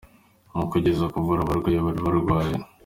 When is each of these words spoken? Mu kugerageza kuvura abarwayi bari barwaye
Mu 0.57 0.65
kugerageza 0.71 1.11
kuvura 1.13 1.39
abarwayi 1.43 1.77
bari 1.85 1.99
barwaye 2.05 2.55